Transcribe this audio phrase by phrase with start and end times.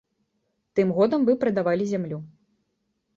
[0.79, 2.17] Тым годам вы прадавалі зямлю.